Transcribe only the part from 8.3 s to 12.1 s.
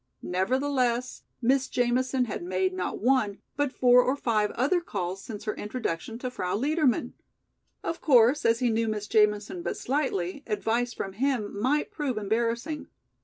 as he knew Miss Jamison but slightly, advice from him might